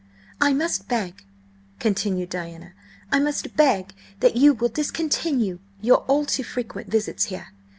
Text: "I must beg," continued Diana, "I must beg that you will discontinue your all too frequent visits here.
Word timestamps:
"I 0.41 0.51
must 0.53 0.87
beg," 0.87 1.25
continued 1.79 2.31
Diana, 2.31 2.73
"I 3.11 3.19
must 3.19 3.55
beg 3.55 3.93
that 4.19 4.35
you 4.35 4.55
will 4.55 4.69
discontinue 4.69 5.59
your 5.79 5.97
all 6.07 6.25
too 6.25 6.41
frequent 6.43 6.89
visits 6.89 7.25
here. 7.25 7.49